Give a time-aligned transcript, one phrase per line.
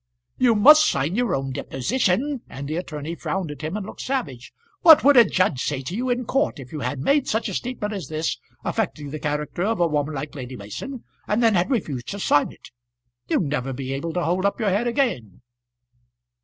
[0.39, 4.51] "You must sign your own deposition;" and the attorney frowned at him and looked savage.
[4.81, 7.53] "What would a judge say to you in court if you had made such a
[7.53, 11.69] statement as this, affecting the character of a woman like Lady Mason, and then had
[11.69, 12.71] refused to sign it?
[13.29, 15.43] You'd never be able to hold up your head again."